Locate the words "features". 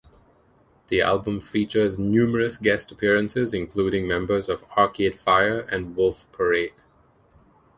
1.39-1.99